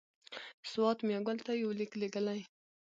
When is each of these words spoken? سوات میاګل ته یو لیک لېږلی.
سوات 0.71 0.99
میاګل 1.07 1.37
ته 1.45 1.51
یو 1.61 1.71
لیک 1.79 1.91
لېږلی. 1.99 2.41